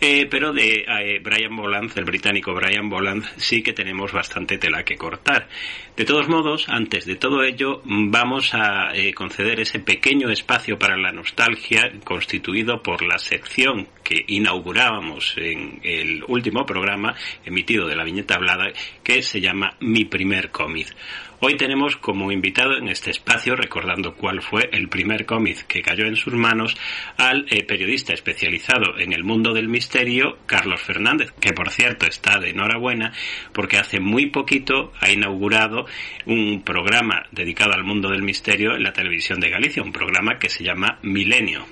eh, 0.00 0.26
pero 0.30 0.52
de 0.52 0.84
eh, 0.86 1.20
Brian 1.22 1.54
Boland, 1.54 1.92
el 1.96 2.04
británico 2.04 2.54
Brian 2.54 2.88
Boland, 2.88 3.24
sí 3.36 3.62
que 3.62 3.72
tenemos 3.72 4.12
bastante 4.12 4.58
tela 4.58 4.84
que 4.84 4.96
cortar. 4.96 5.48
De 5.96 6.04
todos 6.04 6.28
modos, 6.28 6.66
antes 6.68 7.04
de 7.04 7.16
todo 7.16 7.42
ello, 7.42 7.82
vamos 7.84 8.54
a 8.54 8.94
eh, 8.94 9.12
conceder 9.12 9.60
ese 9.60 9.80
pequeño 9.80 10.30
espacio 10.30 10.78
para 10.78 10.96
la 10.96 11.12
nostalgia 11.12 11.92
constituido 12.04 12.82
por 12.82 13.02
la 13.02 13.18
sección 13.18 13.88
que 14.02 14.24
inaugurábamos 14.28 15.34
en 15.36 15.80
el 15.82 16.24
último 16.26 16.64
programa 16.64 17.14
emitido 17.44 17.86
de 17.86 17.96
la 17.96 18.04
viñeta 18.04 18.36
hablada, 18.36 18.72
que 19.02 19.22
se 19.22 19.40
llama 19.40 19.76
Mi 19.80 20.06
primer 20.06 20.50
cómic. 20.50 20.88
Hoy 21.42 21.56
tenemos 21.56 21.96
como 21.96 22.32
invitado 22.32 22.76
en 22.76 22.88
este 22.88 23.10
espacio, 23.10 23.56
recordando 23.56 24.14
cuál 24.14 24.42
fue 24.42 24.68
el 24.72 24.90
primer 24.90 25.24
cómic 25.24 25.66
que 25.66 25.80
cayó 25.80 26.04
en 26.04 26.16
sus 26.16 26.34
manos, 26.34 26.76
al 27.16 27.46
eh, 27.48 27.64
periodista 27.64 28.12
especializado 28.12 28.98
en 28.98 29.14
el 29.14 29.24
mundo 29.24 29.54
del 29.54 29.66
misterio, 29.66 30.36
Carlos 30.44 30.82
Fernández, 30.82 31.32
que 31.40 31.54
por 31.54 31.70
cierto 31.70 32.04
está 32.06 32.38
de 32.38 32.50
enhorabuena 32.50 33.14
porque 33.54 33.78
hace 33.78 34.00
muy 34.00 34.26
poquito 34.26 34.92
ha 35.00 35.10
inaugurado 35.10 35.86
un 36.26 36.62
programa 36.62 37.24
dedicado 37.32 37.72
al 37.72 37.84
mundo 37.84 38.10
del 38.10 38.22
misterio 38.22 38.76
en 38.76 38.82
la 38.82 38.92
televisión 38.92 39.40
de 39.40 39.48
Galicia, 39.48 39.82
un 39.82 39.92
programa 39.92 40.38
que 40.38 40.50
se 40.50 40.62
llama 40.62 40.98
Milenio. 41.00 41.64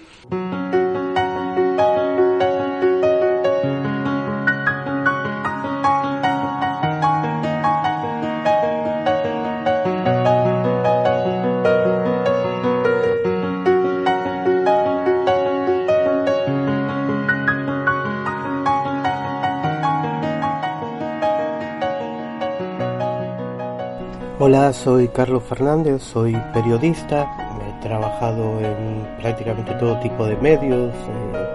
Soy 24.73 25.09
Carlos 25.09 25.45
Fernández, 25.45 26.03
soy 26.03 26.37
periodista, 26.53 27.27
he 27.67 27.83
trabajado 27.83 28.61
en 28.61 29.07
prácticamente 29.19 29.73
todo 29.75 29.99
tipo 30.01 30.27
de 30.27 30.37
medios, 30.37 30.93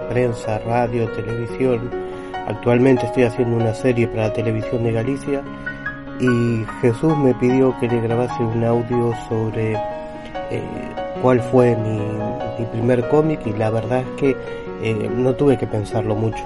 prensa, 0.08 0.58
radio, 0.58 1.08
televisión. 1.12 1.90
Actualmente 2.48 3.06
estoy 3.06 3.22
haciendo 3.24 3.56
una 3.56 3.72
serie 3.72 4.08
para 4.08 4.28
la 4.28 4.32
televisión 4.32 4.82
de 4.82 4.92
Galicia 4.92 5.42
y 6.18 6.64
Jesús 6.80 7.16
me 7.16 7.34
pidió 7.34 7.78
que 7.78 7.86
le 7.86 8.00
grabase 8.00 8.42
un 8.42 8.64
audio 8.64 9.12
sobre 9.28 9.74
eh, 10.50 10.62
cuál 11.22 11.40
fue 11.40 11.76
mi, 11.76 12.66
primer 12.72 13.08
cómic 13.08 13.46
y 13.46 13.52
la 13.52 13.70
verdad 13.70 14.00
es 14.00 14.20
que 14.20 14.36
eh, 14.82 15.10
no 15.14 15.34
tuve 15.34 15.56
que 15.56 15.68
pensarlo 15.68 16.16
mucho 16.16 16.44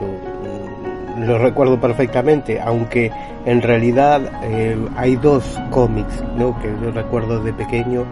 lo 1.27 1.39
recuerdo 1.39 1.81
perfectamente, 1.81 2.61
aunque 2.61 3.11
en 3.45 3.63
realidad 3.63 4.21
eh, 4.45 4.77
hay 4.97 5.17
dos 5.17 5.59
cómics 5.71 6.23
¿no? 6.37 6.59
que 6.61 6.69
yo 6.83 6.91
recuerdo 6.91 7.43
de 7.43 7.53
pequeño 7.53 8.05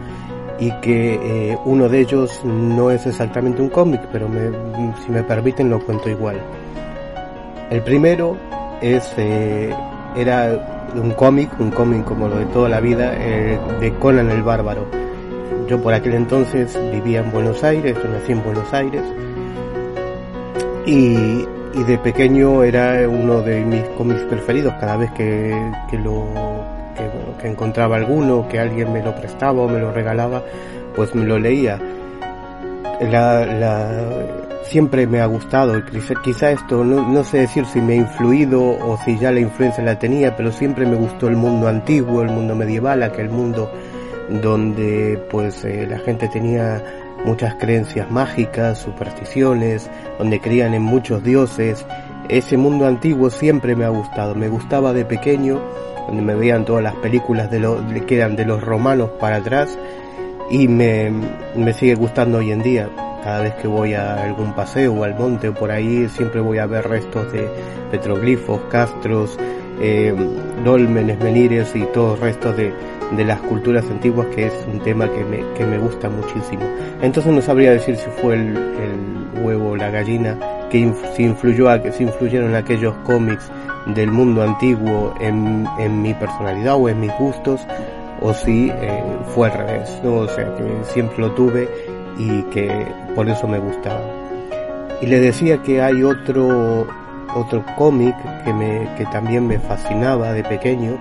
y 0.59 0.71
que 0.81 1.15
eh, 1.53 1.59
uno 1.65 1.89
de 1.89 2.01
ellos 2.01 2.41
no 2.45 2.91
es 2.91 3.07
exactamente 3.07 3.61
un 3.61 3.69
cómic, 3.69 4.01
pero 4.11 4.29
si 5.05 5.13
me 5.13 5.23
permiten 5.23 5.69
lo 5.69 5.81
cuento 5.81 6.09
igual. 6.09 6.41
El 7.71 7.83
primero 7.83 8.37
es 8.81 9.13
eh, 9.19 9.75
era 10.17 10.89
un 10.95 11.11
cómic, 11.13 11.51
un 11.59 11.71
cómic 11.71 12.05
como 12.05 12.29
lo 12.29 12.39
de 12.39 12.47
toda 12.47 12.69
la 12.69 12.81
vida, 12.81 13.11
de 13.11 13.93
Conan 13.99 14.31
el 14.31 14.43
Bárbaro. 14.43 14.87
Yo 15.69 15.83
por 15.83 15.93
aquel 15.93 16.15
entonces 16.15 16.79
vivía 16.93 17.21
en 17.21 17.33
Buenos 17.33 17.63
Aires, 17.65 17.97
yo 18.03 18.09
nací 18.09 18.33
en 18.33 18.43
Buenos 18.43 18.73
Aires 18.73 19.03
y 20.87 21.45
y 21.77 21.85
de 21.85 21.99
pequeño 21.99 22.65
era 22.65 23.07
uno 23.07 23.43
de 23.43 23.63
mis 23.65 23.83
cómics 23.99 24.23
preferidos. 24.23 24.73
Cada 24.81 24.97
vez 24.97 25.11
que, 25.13 25.55
lo 26.03 26.25
que, 27.41 27.49
encontraba 27.49 27.97
alguno 27.97 28.49
que 28.49 28.59
alguien 28.59 28.93
me 28.93 29.03
lo 29.03 29.15
prestaba 29.15 29.61
o 29.61 29.69
me 29.69 29.79
lo 29.79 29.93
regalaba 29.93 30.43
pues 30.95 31.15
me 31.15 31.25
lo 31.25 31.39
leía. 31.39 31.79
La, 33.01 33.93
siempre 34.63 35.07
me 35.07 35.21
ha 35.21 35.27
gustado. 35.27 35.75
Quizá 36.25 36.51
esto 36.51 36.83
no, 36.83 37.07
no, 37.07 37.23
sé 37.23 37.41
decir 37.41 37.67
si 37.67 37.83
me 37.83 37.93
ha 37.93 37.97
influido 37.97 38.63
o 38.63 38.99
si 39.05 39.19
ya 39.19 39.31
la 39.31 39.41
influencia 39.41 39.85
la 39.85 39.99
tenía 39.99 40.35
pero 40.35 40.51
siempre 40.51 40.87
me 40.87 40.97
gustó 40.97 41.29
el 41.29 41.37
mundo 41.37 41.69
antiguo 41.69 42.23
el 42.23 42.31
mundo 42.31 42.57
medieval 42.57 43.03
aquel 43.03 43.29
mundo 43.29 43.71
donde 44.29 45.23
pues 45.31 45.65
eh, 45.65 45.87
la 45.89 45.99
gente 45.99 46.29
tenía 46.29 46.83
muchas 47.25 47.55
creencias 47.57 48.11
mágicas, 48.11 48.79
supersticiones, 48.79 49.91
donde 50.19 50.41
creían 50.41 50.75
en 50.75 50.83
muchos 50.83 51.23
dioses. 51.23 51.87
Ese 52.29 52.57
mundo 52.57 52.87
antiguo 52.87 53.31
siempre 53.31 53.77
me 53.77 53.85
ha 53.85 53.89
gustado, 53.89 54.35
me 54.35 54.49
gustaba 54.49 54.93
de 54.93 55.05
pequeño, 55.05 55.61
donde 56.07 56.23
me 56.23 56.35
veían 56.35 56.65
todas 56.65 56.83
las 56.83 56.95
películas 56.97 57.51
de 57.51 57.61
lo, 57.61 57.81
que 58.07 58.17
eran 58.17 58.37
de 58.37 58.45
los 58.45 58.63
romanos 58.63 59.11
para 59.21 59.37
atrás 59.37 59.77
y 60.51 60.69
me, 60.69 61.13
me 61.57 61.73
sigue 61.73 61.95
gustando 61.95 62.39
hoy 62.39 62.53
en 62.53 62.63
día. 62.63 62.89
Cada 63.25 63.41
vez 63.41 63.55
que 63.55 63.67
voy 63.67 63.95
a 63.95 64.23
algún 64.23 64.55
paseo 64.55 64.93
o 64.93 65.03
al 65.03 65.17
monte 65.17 65.49
o 65.49 65.55
por 65.55 65.73
ahí 65.73 66.09
siempre 66.09 66.41
voy 66.41 66.59
a 66.59 66.67
ver 66.67 66.89
restos 66.89 67.33
de 67.33 67.49
petroglifos, 67.91 68.61
castros, 68.71 69.37
eh, 69.81 70.15
dólmenes, 70.65 71.19
menires 71.19 71.75
y 71.75 71.85
todos 71.93 72.19
restos 72.21 72.57
de, 72.57 72.73
de 73.17 73.25
las 73.25 73.41
culturas 73.41 73.85
antiguas, 73.91 74.27
que 74.35 74.47
es 74.47 74.53
un 74.73 74.81
tema 74.81 75.09
que 75.11 75.25
me, 75.25 75.45
que 75.55 75.65
me 75.65 75.79
gusta 75.79 76.09
muchísimo. 76.09 76.63
Entonces 77.03 77.33
no 77.33 77.41
sabría 77.41 77.71
decir 77.73 77.97
si 77.97 78.09
fue 78.21 78.35
el, 78.35 78.57
el 78.57 79.43
huevo 79.43 79.71
o 79.71 79.77
la 79.77 79.91
gallina 79.91 80.37
que 80.71 80.93
si 81.15 81.23
influyó 81.25 81.69
a, 81.69 81.81
si 81.93 82.03
influyeron 82.03 82.55
aquellos 82.55 82.95
cómics 83.05 83.51
del 83.95 84.11
mundo 84.11 84.43
antiguo 84.43 85.15
en, 85.21 85.67
en 85.79 86.03
mi 86.03 86.13
personalidad 86.15 86.75
o 86.77 86.89
en 86.89 87.01
mis 87.01 87.13
gustos 87.19 87.61
o 88.21 88.33
si 88.35 88.71
eh, 88.71 89.03
fue 89.35 89.49
al 89.49 89.59
revés, 89.59 90.01
o 90.05 90.27
sea 90.29 90.55
que 90.57 90.65
siempre 90.85 91.19
lo 91.19 91.33
tuve 91.33 91.69
y 92.19 92.43
que 92.45 92.87
por 93.15 93.29
eso 93.29 93.47
me 93.47 93.59
gustaba. 93.59 94.01
Y 95.01 95.07
le 95.07 95.21
decía 95.21 95.59
que 95.59 95.83
hay 95.83 96.03
otro 96.03 96.87
otro 97.37 97.65
cómic 97.77 98.15
que 98.45 98.53
me 98.53 98.89
que 98.97 99.05
también 99.07 99.47
me 99.47 99.59
fascinaba 99.59 100.33
de 100.33 100.43
pequeño 100.43 100.99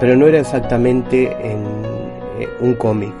pero 0.00 0.16
no 0.16 0.26
era 0.26 0.40
exactamente 0.40 1.24
en 1.40 1.64
eh, 2.38 2.48
un 2.60 2.74
cómic. 2.74 3.12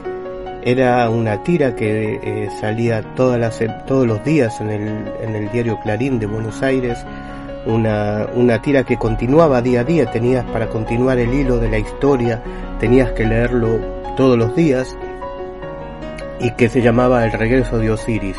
Era 0.62 1.08
una 1.08 1.42
tira 1.42 1.74
que 1.74 2.20
eh, 2.22 2.48
salía 2.60 3.02
todas 3.14 3.38
las, 3.38 3.60
todos 3.86 4.06
los 4.06 4.22
días 4.24 4.60
en 4.60 4.70
el, 4.70 5.12
en 5.22 5.34
el 5.34 5.50
diario 5.50 5.78
Clarín 5.80 6.18
de 6.18 6.26
Buenos 6.26 6.62
Aires, 6.62 6.98
una, 7.66 8.26
una 8.34 8.60
tira 8.60 8.84
que 8.84 8.96
continuaba 8.96 9.62
día 9.62 9.80
a 9.80 9.84
día, 9.84 10.10
tenías 10.10 10.44
para 10.46 10.68
continuar 10.68 11.18
el 11.18 11.32
hilo 11.32 11.58
de 11.58 11.70
la 11.70 11.78
historia, 11.78 12.42
tenías 12.78 13.12
que 13.12 13.24
leerlo 13.24 13.78
todos 14.16 14.36
los 14.36 14.54
días, 14.54 14.96
y 16.40 16.52
que 16.52 16.68
se 16.68 16.80
llamaba 16.80 17.24
El 17.24 17.32
regreso 17.32 17.78
de 17.78 17.90
Osiris. 17.90 18.36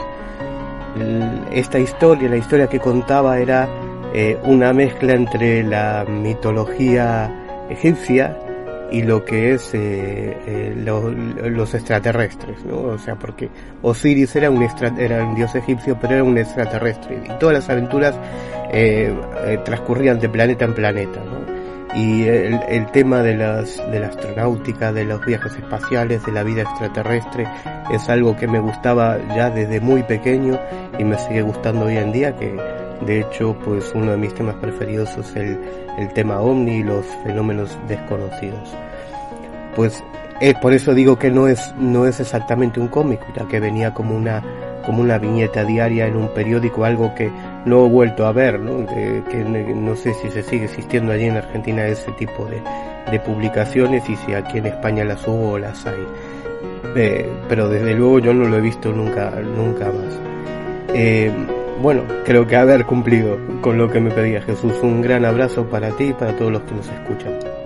Esta 1.52 1.80
historia, 1.80 2.30
la 2.30 2.38
historia 2.38 2.68
que 2.68 2.80
contaba 2.80 3.40
era 3.40 3.68
eh, 4.14 4.38
una 4.44 4.74
mezcla 4.74 5.14
entre 5.14 5.64
la 5.64 6.06
mitología 6.08 7.32
egipcia 7.70 8.38
y 8.92 9.04
lo 9.04 9.24
que 9.24 9.54
es 9.54 9.74
eh, 9.74 10.38
eh, 10.48 10.74
los 10.76 11.74
extraterrestres, 11.74 12.64
¿no? 12.66 12.82
O 12.82 12.98
sea, 12.98 13.16
porque 13.16 13.50
Osiris 13.82 14.36
era 14.36 14.50
un, 14.50 14.68
era 14.98 15.24
un 15.24 15.36
dios 15.36 15.54
egipcio, 15.56 15.98
pero 16.00 16.16
era 16.16 16.24
un 16.24 16.38
extraterrestre 16.38 17.22
y 17.26 17.40
todas 17.40 17.56
las 17.56 17.70
aventuras 17.70 18.16
eh, 18.72 19.14
transcurrían 19.64 20.20
de 20.20 20.30
planeta 20.30 20.66
en 20.66 20.74
planeta, 20.74 21.20
¿no? 21.20 21.60
Y 21.96 22.28
el, 22.28 22.60
el, 22.70 22.86
tema 22.92 23.24
de, 23.24 23.36
las, 23.36 23.78
de 23.90 24.00
la 24.00 24.08
astronáutica, 24.08 24.94
de 24.94 25.06
los 25.06 25.26
viajes 25.26 25.54
espaciales, 25.56 26.24
de 26.24 26.32
la 26.32 26.44
vida 26.44 26.62
extraterrestre, 26.62 27.48
es 27.92 28.08
algo 28.10 28.38
que 28.38 28.48
me 28.48 28.60
gustaba 28.60 29.18
ya 29.36 29.50
desde 29.50 29.80
muy 29.80 30.04
pequeño 30.04 30.60
y 31.00 31.04
me 31.04 31.18
sigue 31.18 31.42
gustando 31.42 31.86
hoy 31.86 31.98
en 31.98 32.12
día, 32.12 32.36
que 32.36 32.56
de 33.06 33.22
hecho, 33.22 33.56
pues 33.64 33.92
uno 33.94 34.12
de 34.12 34.18
mis 34.18 34.34
temas 34.34 34.56
preferidos 34.56 35.10
es 35.18 35.36
el, 35.36 35.60
el 35.98 36.14
tema 36.14 36.40
ovni 36.40 36.78
y 36.78 36.84
los 36.84 37.06
fenómenos 37.24 37.78
desconocidos. 37.88 38.74
Pues 39.76 40.04
eh, 40.42 40.54
por 40.62 40.74
eso 40.74 40.94
digo 40.94 41.18
que 41.18 41.30
no 41.30 41.48
es, 41.48 41.74
no 41.78 42.06
es 42.06 42.20
exactamente 42.20 42.80
un 42.80 42.88
cómic, 42.88 43.20
ya 43.36 43.48
que 43.48 43.60
venía 43.60 43.94
como 43.94 44.16
una, 44.16 44.44
como 44.86 45.02
una 45.02 45.18
viñeta 45.18 45.64
diaria 45.64 46.08
en 46.08 46.16
un 46.16 46.34
periódico, 46.34 46.86
algo 46.86 47.14
que 47.16 47.32
no 47.66 47.86
he 47.86 47.90
vuelto 47.90 48.26
a 48.26 48.32
ver, 48.32 48.60
¿no? 48.60 48.86
que 48.86 49.74
no 49.76 49.96
sé 49.96 50.14
si 50.16 50.30
se 50.30 50.44
sigue 50.44 50.66
existiendo 50.66 51.12
allí 51.12 51.26
en 51.26 51.38
Argentina 51.38 51.86
ese 51.86 52.12
tipo 52.14 52.46
de, 52.46 52.62
de 53.12 53.20
publicaciones 53.20 54.10
y 54.10 54.16
si 54.16 54.34
aquí 54.34 54.60
en 54.60 54.68
España 54.68 55.04
las 55.04 55.28
hubo 55.28 55.52
o 55.52 55.60
las 55.60 55.86
hay. 55.86 56.06
Eh, 56.96 57.30
pero 57.48 57.70
desde 57.70 57.94
luego 57.94 58.20
yo 58.20 58.34
no 58.34 58.48
lo 58.48 58.58
he 58.58 58.62
visto 58.62 58.92
nunca, 58.92 59.32
nunca 59.32 59.86
más. 59.86 60.20
Eh, 60.94 61.32
bueno, 61.82 62.04
creo 62.26 62.46
que 62.46 62.56
haber 62.56 62.86
cumplido 62.86 63.38
con 63.62 63.78
lo 63.78 63.90
que 63.90 64.00
me 64.00 64.12
pedía 64.12 64.42
Jesús. 64.42 64.74
Un 64.82 65.02
gran 65.02 65.26
abrazo 65.26 65.66
para 65.66 65.92
ti 65.92 66.06
y 66.06 66.14
para 66.14 66.36
todos 66.36 66.52
los 66.52 66.62
que 66.64 66.76
nos 66.76 66.88
escuchan. 66.88 67.59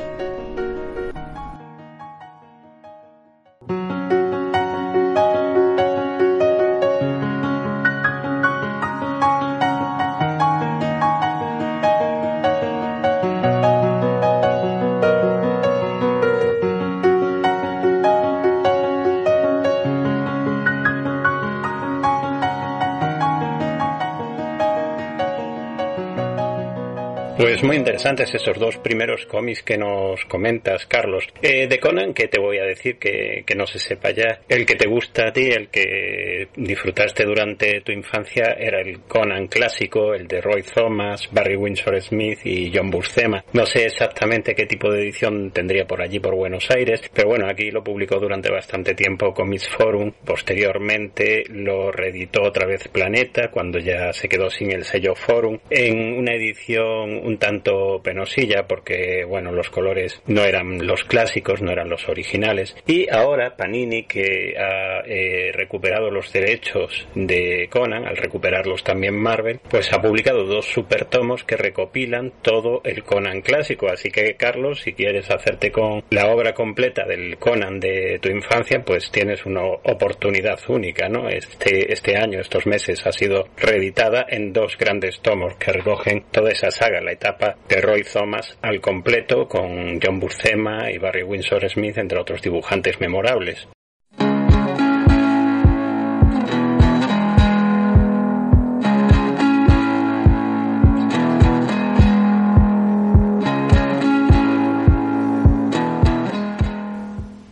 Interesantes 27.84 28.34
esos 28.34 28.58
dos 28.58 28.78
primeros 28.78 29.26
cómics 29.26 29.62
que 29.62 29.78
nos 29.78 30.24
comentas, 30.26 30.86
Carlos. 30.86 31.28
Eh, 31.42 31.68
de 31.68 31.80
Conan, 31.82 32.14
que 32.14 32.30
te 32.30 32.40
voy 32.40 32.58
a 32.58 32.64
decir 32.64 32.98
que, 32.98 33.44
que 33.46 33.56
no 33.56 33.68
se 33.68 33.78
sepa 33.78 34.12
ya. 34.12 34.40
El 34.48 34.66
que 34.66 34.76
te 34.76 34.88
gusta 34.88 35.28
a 35.28 35.34
ti, 35.34 35.50
el 35.50 35.68
que 35.68 36.48
disfrutaste 36.56 37.26
durante 37.26 37.82
tu 37.82 37.92
infancia, 37.92 38.56
era 38.58 38.80
el 38.80 39.02
Conan 39.02 39.48
clásico, 39.48 40.14
el 40.14 40.30
de 40.30 40.40
Roy 40.40 40.64
Thomas, 40.64 41.28
Barry 41.34 41.58
Windsor 41.58 42.02
Smith 42.02 42.40
y 42.46 42.72
John 42.74 42.90
Buscema. 42.90 43.44
No 43.52 43.66
sé 43.66 43.86
exactamente 43.86 44.56
qué 44.56 44.66
tipo 44.66 44.90
de 44.90 45.02
edición 45.02 45.52
tendría 45.52 45.86
por 45.86 46.02
allí, 46.02 46.22
por 46.22 46.36
Buenos 46.36 46.72
Aires, 46.72 47.02
pero 47.14 47.28
bueno, 47.28 47.50
aquí 47.50 47.70
lo 47.70 47.84
publicó 47.84 48.18
durante 48.18 48.50
bastante 48.50 48.94
tiempo 48.96 49.34
Comics 49.34 49.68
Forum. 49.68 50.14
Posteriormente 50.24 51.44
lo 51.50 51.92
reeditó 51.92 52.44
otra 52.44 52.66
vez 52.66 52.88
Planeta, 52.88 53.52
cuando 53.52 53.80
ya 53.80 54.14
se 54.14 54.30
quedó 54.30 54.50
sin 54.50 54.72
el 54.72 54.86
sello 54.86 55.16
Forum, 55.16 55.60
en 55.70 56.14
una 56.18 56.34
edición 56.34 57.18
un 57.26 57.38
tanto 57.38 57.73
penosilla 58.04 58.68
porque, 58.68 59.24
bueno, 59.26 59.52
los 59.52 59.70
colores 59.70 60.22
no 60.28 60.44
eran 60.44 60.86
los 60.86 61.04
clásicos, 61.04 61.62
no 61.62 61.72
eran 61.72 61.90
los 61.90 62.08
originales. 62.10 62.76
Y 62.88 63.10
ahora 63.10 63.56
Panini, 63.56 64.04
que 64.04 64.56
ha 64.58 65.02
eh, 65.06 65.52
recuperado 65.54 66.10
los 66.10 66.32
derechos 66.32 67.08
de 67.16 67.68
Conan, 67.70 68.06
al 68.06 68.18
recuperarlos 68.18 68.84
también 68.84 69.16
Marvel, 69.16 69.60
pues 69.70 69.92
ha 69.94 70.02
publicado 70.02 70.46
dos 70.46 70.66
super 70.66 71.06
tomos 71.06 71.44
que 71.44 71.58
recopilan 71.58 72.34
todo 72.42 72.82
el 72.84 73.04
Conan 73.04 73.42
clásico. 73.42 73.88
Así 73.88 74.10
que, 74.10 74.36
Carlos, 74.36 74.82
si 74.82 74.94
quieres 74.94 75.30
hacerte 75.30 75.72
con 75.72 76.04
la 76.10 76.28
obra 76.28 76.54
completa 76.54 77.06
del 77.06 77.38
Conan 77.38 77.80
de 77.80 78.20
tu 78.22 78.30
infancia, 78.30 78.84
pues 78.86 79.12
tienes 79.12 79.46
una 79.46 79.64
oportunidad 79.64 80.60
única, 80.68 81.10
¿no? 81.10 81.30
Este, 81.30 81.92
este 81.92 82.18
año, 82.18 82.40
estos 82.40 82.66
meses, 82.66 83.06
ha 83.06 83.12
sido 83.12 83.48
reeditada 83.58 84.26
en 84.30 84.54
dos 84.54 84.78
grandes 84.78 85.20
tomos 85.22 85.56
que 85.56 85.72
recogen 85.72 86.26
toda 86.32 86.52
esa 86.52 86.72
saga, 86.72 87.02
la 87.02 87.12
etapa 87.12 87.56
de 87.68 87.82
Roy 87.82 88.04
Thomas 88.04 88.58
al 88.62 88.82
completo 88.82 89.48
con 89.48 90.00
John 90.02 90.20
Buscema 90.20 90.92
y 90.92 90.98
Barry 90.98 91.24
Windsor 91.24 91.70
Smith, 91.70 91.98
entre 91.98 92.20
otros 92.20 92.42
dibujantes 92.42 93.00
memorables. 93.00 93.68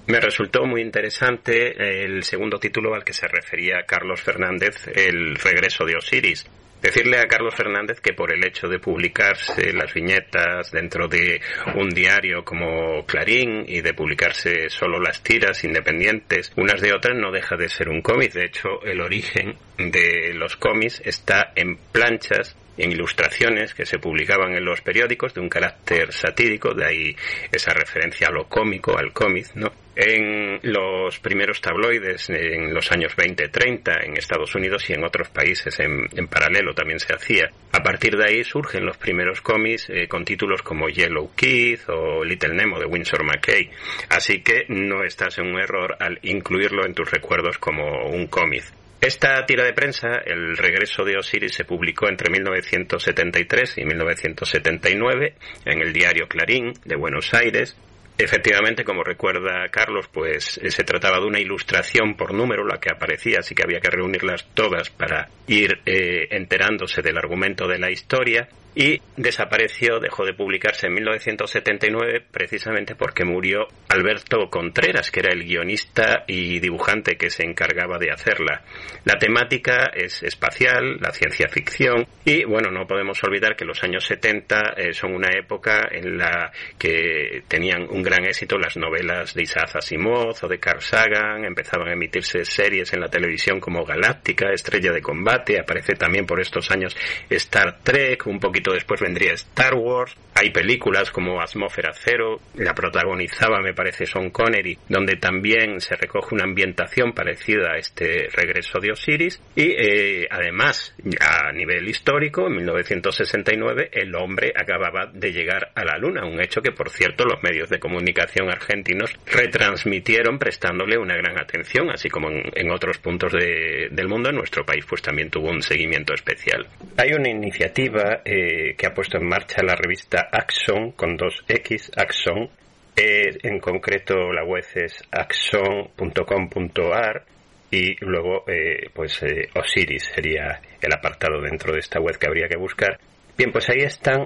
Me 0.08 0.19
resultó 0.19 0.65
muy 0.65 0.82
interesante 0.82 2.04
el 2.04 2.24
segundo 2.24 2.60
título 2.60 2.93
al 2.93 3.06
que 3.06 3.13
se 3.13 3.30
refería 3.30 3.86
Carlos 3.88 4.21
Fernández, 4.21 4.86
El 4.93 5.36
regreso 5.36 5.86
de 5.86 5.95
Osiris, 5.95 6.45
Decirle 6.82 7.20
a 7.20 7.28
Carlos 7.28 7.54
Fernández 7.54 8.00
que 8.02 8.13
por 8.13 8.34
el 8.34 8.44
hecho 8.44 8.67
de 8.67 8.80
publicarse 8.80 9.72
las 9.72 9.94
viñetas 9.94 10.72
dentro 10.72 11.08
de 11.08 11.39
un 11.76 11.89
diario 11.89 12.44
como 12.44 13.06
Clarín 13.06 13.65
y 13.67 13.82
de 13.82 13.94
publicarse 13.94 14.70
solo 14.70 15.00
las 15.00 15.22
tiras 15.22 15.63
independientes 15.63 16.52
unas 16.56 16.82
de 16.82 16.94
otras 16.94 17.17
no 17.17 17.32
deja 17.32 17.56
de 17.56 17.70
ser 17.70 17.89
un 17.89 18.02
cómic. 18.02 18.34
De 18.34 18.46
hecho, 18.46 18.82
el 18.84 19.02
origen 19.02 19.56
de 19.78 20.34
los 20.34 20.56
cómics 20.56 21.02
está 21.06 21.52
en 21.56 21.78
planchas 21.91 22.56
en 22.77 22.91
ilustraciones 22.91 23.73
que 23.73 23.86
se 23.86 23.99
publicaban 23.99 24.53
en 24.53 24.65
los 24.65 24.81
periódicos 24.81 25.34
de 25.34 25.41
un 25.41 25.49
carácter 25.49 26.13
satírico, 26.13 26.73
de 26.73 26.86
ahí 26.86 27.15
esa 27.51 27.73
referencia 27.73 28.27
a 28.27 28.31
lo 28.31 28.47
cómico, 28.47 28.97
al 28.97 29.13
cómic, 29.13 29.47
¿no? 29.55 29.71
En 29.93 30.60
los 30.63 31.19
primeros 31.19 31.60
tabloides 31.60 32.29
en 32.29 32.73
los 32.73 32.91
años 32.93 33.15
20-30 33.17 34.05
en 34.05 34.15
Estados 34.15 34.55
Unidos 34.55 34.89
y 34.89 34.93
en 34.93 35.03
otros 35.03 35.27
países 35.29 35.77
en, 35.81 36.27
paralelo 36.27 36.73
también 36.73 36.99
se 36.99 37.13
hacía. 37.13 37.51
A 37.73 37.84
partir 37.84 38.15
de 38.15 38.25
ahí 38.25 38.43
surgen 38.45 38.86
los 38.86 38.95
primeros 38.95 39.41
cómics 39.41 39.89
eh, 39.89 40.07
con 40.07 40.23
títulos 40.23 40.62
como 40.62 40.88
Yellow 40.88 41.31
Kid 41.36 41.79
o 41.89 42.23
Little 42.23 42.55
Nemo 42.55 42.79
de 42.79 42.86
Winsor 42.86 43.25
McKay. 43.25 43.69
Así 44.10 44.41
que 44.41 44.63
no 44.69 45.03
estás 45.03 45.38
en 45.39 45.47
un 45.47 45.60
error 45.60 45.97
al 45.99 46.19
incluirlo 46.21 46.86
en 46.86 46.93
tus 46.93 47.12
recuerdos 47.12 47.57
como 47.57 48.07
un 48.07 48.27
cómic. 48.27 48.63
Esta 49.01 49.43
tira 49.47 49.63
de 49.63 49.73
prensa, 49.73 50.09
El 50.23 50.55
regreso 50.55 51.03
de 51.03 51.17
Osiris, 51.17 51.55
se 51.55 51.65
publicó 51.65 52.07
entre 52.07 52.29
1973 52.29 53.79
y 53.79 53.85
1979 53.85 55.33
en 55.65 55.81
el 55.81 55.91
diario 55.91 56.27
Clarín 56.27 56.71
de 56.85 56.95
Buenos 56.97 57.33
Aires. 57.33 57.75
Efectivamente, 58.19 58.83
como 58.83 59.03
recuerda 59.03 59.67
Carlos, 59.71 60.07
pues 60.13 60.59
eh, 60.59 60.69
se 60.69 60.83
trataba 60.83 61.19
de 61.19 61.25
una 61.25 61.39
ilustración 61.39 62.13
por 62.15 62.35
número, 62.35 62.63
la 62.63 62.79
que 62.79 62.93
aparecía, 62.93 63.37
así 63.39 63.55
que 63.55 63.63
había 63.63 63.79
que 63.79 63.89
reunirlas 63.89 64.45
todas 64.53 64.91
para 64.91 65.29
ir 65.47 65.79
eh, 65.87 66.27
enterándose 66.29 67.01
del 67.01 67.17
argumento 67.17 67.67
de 67.67 67.79
la 67.79 67.89
historia 67.89 68.49
y 68.75 69.01
desapareció, 69.17 69.99
dejó 69.99 70.25
de 70.25 70.34
publicarse 70.34 70.88
en 70.88 70.93
1979 70.93 72.25
precisamente 72.31 72.95
porque 72.95 73.25
murió 73.25 73.67
Alberto 73.89 74.49
Contreras, 74.49 75.12
que 75.12 75.19
era 75.19 75.34
el 75.34 75.43
guionista 75.43 76.23
y 76.27 76.60
dibujante 76.60 77.17
que 77.17 77.29
se 77.29 77.43
encargaba 77.43 77.97
de 77.97 78.12
hacerla. 78.12 78.63
La 79.03 79.17
temática 79.17 79.91
es 79.93 80.23
espacial, 80.23 80.97
la 80.99 81.12
ciencia 81.12 81.49
ficción 81.49 82.07
y 82.23 82.45
bueno, 82.45 82.71
no 82.71 82.88
podemos 82.88 83.21
olvidar 83.23 83.55
que 83.55 83.65
los 83.65 83.84
años 83.84 84.05
70 84.05 84.73
eh, 84.77 84.93
son 84.93 85.15
una 85.15 85.29
época 85.38 85.89
en 85.91 86.17
la 86.17 86.51
que 86.77 87.43
tenían 87.47 87.88
un 87.89 88.01
gran 88.01 88.25
éxito 88.25 88.57
las 88.57 88.77
novelas 88.77 89.34
de 89.34 89.43
Isaac 89.43 89.75
Asimov 89.75 90.36
o 90.41 90.47
de 90.47 90.60
Carl 90.60 90.81
Sagan, 90.81 91.43
empezaban 91.45 91.89
a 91.89 91.93
emitirse 91.93 92.45
series 92.45 92.93
en 92.93 93.01
la 93.01 93.10
televisión 93.10 93.60
como 93.60 93.84
Galáctica, 93.84 94.51
Estrella 94.51 94.91
de 94.91 95.01
Combate, 95.01 95.60
aparece 95.60 95.95
también 95.95 96.25
por 96.25 96.39
estos 96.39 96.71
años 96.71 96.95
Star 97.29 97.79
Trek, 97.84 98.25
un 98.27 98.39
poquito 98.39 98.61
después 98.69 99.02
vendría 99.02 99.34
Star 99.34 99.74
Wars. 99.74 100.15
Hay 100.41 100.49
películas 100.49 101.12
como 101.12 101.39
Atmósfera 101.39 101.91
Cero, 101.93 102.39
la 102.56 102.73
protagonizaba, 102.73 103.62
me 103.62 103.75
parece, 103.75 104.08
Sean 104.08 104.32
Connery, 104.32 104.75
donde 104.89 105.17
también 105.17 105.80
se 105.80 105.95
recoge 105.95 106.34
una 106.34 106.45
ambientación 106.45 107.13
parecida 107.13 107.73
a 107.73 107.77
este 107.77 108.27
regreso 108.34 108.80
de 108.80 108.91
Osiris. 108.91 109.39
Y 109.56 109.69
eh, 109.77 110.27
además, 110.32 110.95
a 111.19 111.51
nivel 111.51 111.88
histórico, 111.88 112.47
en 112.47 112.56
1969, 112.56 113.91
el 113.93 114.15
hombre 114.15 114.51
acababa 114.60 115.12
de 115.13 115.32
llegar 115.32 115.73
a 115.75 115.86
la 115.86 115.99
Luna, 115.99 116.25
un 116.25 116.41
hecho 116.41 116.60
que, 116.60 116.71
por 116.71 116.89
cierto, 116.89 117.23
los 117.23 117.43
medios 117.43 117.69
de 117.69 117.80
comunicación 117.80 118.49
argentinos 118.49 119.13
retransmitieron 119.27 120.39
prestándole 120.39 120.97
una 120.97 121.17
gran 121.17 121.39
atención, 121.39 121.91
así 121.91 122.10
como 122.10 122.32
en, 122.32 122.71
otros 122.71 122.97
puntos 122.97 123.32
del 123.32 124.08
mundo, 124.08 124.32
en 124.32 124.38
nuestro 124.38 124.65
país 124.65 124.86
pues 124.89 125.04
también 125.04 125.30
tuvo 125.30 125.51
un 125.51 125.62
seguimiento 125.62 126.15
especial. 126.15 126.65
Hay 126.97 127.12
una 127.13 127.30
iniciativa 127.30 128.21
eh, 128.25 128.73
que 128.75 128.88
ha 128.88 128.93
puesto 128.93 129.19
en 129.19 129.27
marcha 129.27 129.62
la 129.62 129.75
revista 129.75 130.30
Axon, 130.32 130.94
con 130.94 131.17
dos 131.17 131.44
X, 131.48 131.91
Axon, 131.96 132.50
Eh, 132.96 133.38
en 133.44 133.60
concreto 133.60 134.32
la 134.34 134.44
web 134.44 134.65
es 134.76 135.02
axon.com.ar 135.12 137.24
y 137.72 137.96
luego 138.04 138.44
eh, 138.48 138.89
pues 138.94 139.24
eh, 139.24 139.48
Osiris 139.56 140.12
sería 140.13 140.60
el 140.82 140.94
apartado 140.94 141.41
dentro 141.41 141.72
de 141.72 141.80
esta 141.80 142.02
web 142.02 142.17
que 142.17 142.28
habría 142.28 142.50
que 142.50 142.58
buscar. 142.58 143.00
Bien, 143.38 143.50
pues 143.52 143.70
ahí 143.70 143.84
están 143.84 144.26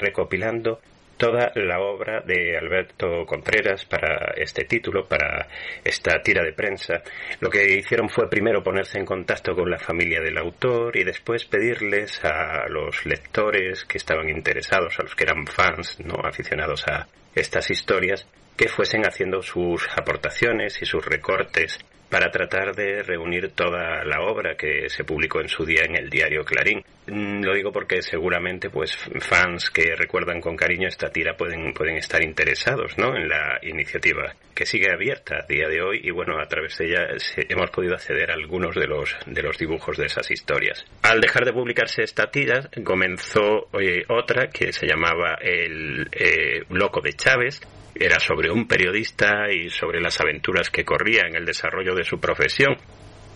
recopilando 0.00 0.80
toda 1.20 1.52
la 1.54 1.80
obra 1.80 2.22
de 2.22 2.56
Alberto 2.56 3.26
Contreras 3.26 3.84
para 3.84 4.32
este 4.36 4.64
título, 4.64 5.06
para 5.06 5.46
esta 5.84 6.22
tira 6.22 6.42
de 6.42 6.54
prensa. 6.54 7.02
Lo 7.40 7.50
que 7.50 7.76
hicieron 7.76 8.08
fue 8.08 8.30
primero 8.30 8.62
ponerse 8.62 8.98
en 8.98 9.04
contacto 9.04 9.54
con 9.54 9.70
la 9.70 9.78
familia 9.78 10.22
del 10.22 10.38
autor 10.38 10.96
y 10.96 11.04
después 11.04 11.44
pedirles 11.44 12.24
a 12.24 12.66
los 12.70 13.04
lectores 13.04 13.84
que 13.84 13.98
estaban 13.98 14.30
interesados, 14.30 14.98
a 14.98 15.02
los 15.02 15.14
que 15.14 15.24
eran 15.24 15.46
fans, 15.46 16.00
no 16.00 16.14
aficionados 16.24 16.88
a 16.88 17.06
estas 17.34 17.70
historias, 17.70 18.26
que 18.56 18.68
fuesen 18.68 19.02
haciendo 19.02 19.42
sus 19.42 19.86
aportaciones 19.94 20.80
y 20.80 20.86
sus 20.86 21.04
recortes 21.04 21.78
para 22.10 22.30
tratar 22.30 22.74
de 22.74 23.02
reunir 23.02 23.52
toda 23.52 24.04
la 24.04 24.20
obra 24.22 24.56
que 24.56 24.90
se 24.90 25.04
publicó 25.04 25.40
en 25.40 25.48
su 25.48 25.64
día 25.64 25.84
en 25.84 25.96
el 25.96 26.10
diario 26.10 26.44
Clarín. 26.44 26.84
Mm, 27.06 27.42
lo 27.42 27.54
digo 27.54 27.72
porque 27.72 28.02
seguramente 28.02 28.68
pues 28.68 28.96
fans 29.20 29.70
que 29.70 29.94
recuerdan 29.96 30.40
con 30.40 30.56
cariño 30.56 30.88
esta 30.88 31.10
tira 31.10 31.36
pueden, 31.36 31.72
pueden 31.72 31.96
estar 31.96 32.22
interesados 32.22 32.98
¿no? 32.98 33.16
en 33.16 33.28
la 33.28 33.58
iniciativa 33.62 34.34
que 34.54 34.66
sigue 34.66 34.92
abierta 34.92 35.36
a 35.36 35.46
día 35.46 35.68
de 35.68 35.80
hoy 35.80 36.00
y 36.02 36.10
bueno 36.10 36.38
a 36.38 36.46
través 36.46 36.76
de 36.78 36.86
ella 36.86 37.08
hemos 37.48 37.70
podido 37.70 37.94
acceder 37.94 38.30
a 38.30 38.34
algunos 38.34 38.74
de 38.74 38.86
los 38.86 39.16
de 39.26 39.42
los 39.42 39.56
dibujos 39.56 39.96
de 39.96 40.06
esas 40.06 40.30
historias. 40.30 40.84
Al 41.02 41.20
dejar 41.20 41.44
de 41.44 41.52
publicarse 41.52 42.02
esta 42.02 42.30
tira 42.30 42.68
comenzó 42.84 43.68
eh, 43.80 44.04
otra 44.08 44.48
que 44.48 44.72
se 44.72 44.86
llamaba 44.86 45.38
El 45.40 46.08
eh, 46.12 46.64
Loco 46.68 47.00
de 47.00 47.12
Chávez 47.14 47.60
era 47.94 48.18
sobre 48.20 48.50
un 48.50 48.66
periodista 48.66 49.52
y 49.52 49.70
sobre 49.70 50.00
las 50.00 50.20
aventuras 50.20 50.70
que 50.70 50.84
corría 50.84 51.26
en 51.26 51.36
el 51.36 51.44
desarrollo 51.44 51.94
de 51.94 52.04
su 52.04 52.18
profesión. 52.18 52.76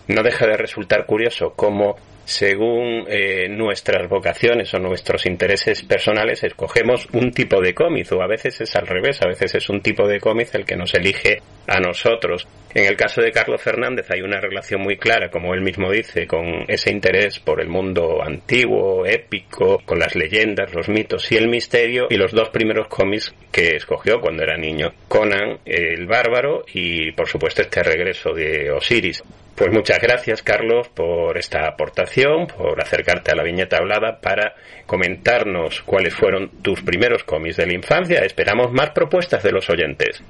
No 0.07 0.23
deja 0.23 0.45
de 0.45 0.57
resultar 0.57 1.05
curioso 1.05 1.53
cómo 1.55 1.95
según 2.25 3.05
eh, 3.07 3.47
nuestras 3.49 4.09
vocaciones 4.09 4.73
o 4.73 4.79
nuestros 4.79 5.25
intereses 5.25 5.83
personales, 5.83 6.43
escogemos 6.43 7.07
un 7.13 7.31
tipo 7.31 7.61
de 7.61 7.73
cómic, 7.73 8.11
o 8.11 8.21
a 8.21 8.27
veces 8.27 8.61
es 8.61 8.75
al 8.75 8.87
revés, 8.87 9.21
a 9.21 9.27
veces 9.27 9.55
es 9.55 9.69
un 9.69 9.81
tipo 9.81 10.07
de 10.07 10.19
cómic 10.19 10.49
el 10.53 10.65
que 10.65 10.75
nos 10.75 10.93
elige 10.95 11.41
a 11.67 11.79
nosotros. 11.79 12.47
En 12.73 12.85
el 12.85 12.97
caso 12.97 13.21
de 13.21 13.31
Carlos 13.31 13.61
Fernández 13.61 14.07
hay 14.09 14.21
una 14.21 14.41
relación 14.41 14.81
muy 14.81 14.97
clara, 14.97 15.29
como 15.29 15.53
él 15.53 15.61
mismo 15.61 15.91
dice, 15.91 16.27
con 16.27 16.65
ese 16.67 16.91
interés 16.91 17.39
por 17.39 17.61
el 17.61 17.69
mundo 17.69 18.21
antiguo, 18.23 19.05
épico, 19.05 19.81
con 19.85 19.99
las 19.99 20.15
leyendas, 20.15 20.73
los 20.73 20.89
mitos 20.89 21.31
y 21.31 21.37
el 21.37 21.47
misterio, 21.47 22.07
y 22.09 22.17
los 22.17 22.31
dos 22.31 22.49
primeros 22.49 22.87
cómics 22.87 23.33
que 23.51 23.75
escogió 23.75 24.19
cuando 24.19 24.43
era 24.43 24.57
niño, 24.57 24.91
Conan, 25.07 25.59
el 25.65 26.05
bárbaro 26.07 26.65
y 26.73 27.11
por 27.11 27.27
supuesto 27.27 27.61
este 27.61 27.83
regreso 27.83 28.33
de 28.33 28.71
Osiris. 28.71 29.23
Pues 29.55 29.71
muchas 29.71 29.99
gracias, 30.01 30.43
Carlos, 30.43 30.89
por 30.89 31.37
esta 31.37 31.65
aportación, 31.65 32.47
por 32.47 32.81
acercarte 32.81 33.31
a 33.31 33.35
la 33.35 33.43
viñeta 33.43 33.77
hablada 33.77 34.19
para 34.19 34.53
comentarnos 34.85 35.81
cuáles 35.83 36.13
fueron 36.13 36.61
tus 36.61 36.81
primeros 36.81 37.23
cómics 37.23 37.55
de 37.55 37.67
la 37.67 37.73
infancia. 37.73 38.19
Esperamos 38.19 38.73
más 38.73 38.89
propuestas 38.89 39.41
de 39.43 39.53
los 39.53 39.69
oyentes. 39.69 40.21